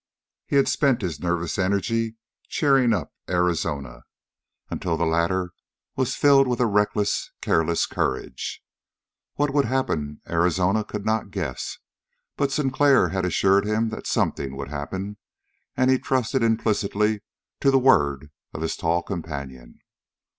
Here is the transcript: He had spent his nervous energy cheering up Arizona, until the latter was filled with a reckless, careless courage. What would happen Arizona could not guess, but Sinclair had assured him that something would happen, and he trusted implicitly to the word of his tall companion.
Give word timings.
He 0.47 0.55
had 0.55 0.67
spent 0.67 1.03
his 1.03 1.19
nervous 1.19 1.59
energy 1.59 2.15
cheering 2.49 2.91
up 2.91 3.13
Arizona, 3.29 4.01
until 4.71 4.97
the 4.97 5.05
latter 5.05 5.51
was 5.95 6.15
filled 6.15 6.47
with 6.47 6.59
a 6.59 6.65
reckless, 6.65 7.29
careless 7.39 7.85
courage. 7.85 8.63
What 9.35 9.51
would 9.53 9.65
happen 9.65 10.19
Arizona 10.27 10.83
could 10.83 11.05
not 11.05 11.29
guess, 11.29 11.77
but 12.35 12.51
Sinclair 12.51 13.09
had 13.09 13.25
assured 13.25 13.67
him 13.67 13.89
that 13.89 14.07
something 14.07 14.55
would 14.57 14.69
happen, 14.69 15.17
and 15.77 15.91
he 15.91 15.99
trusted 15.99 16.41
implicitly 16.41 17.21
to 17.59 17.69
the 17.69 17.77
word 17.77 18.31
of 18.55 18.63
his 18.63 18.75
tall 18.75 19.03
companion. 19.03 19.77